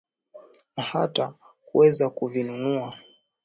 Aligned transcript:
Na 0.77 0.83
hata 0.83 1.33
kuweza 1.65 2.09
kuvinunua. 2.09 2.93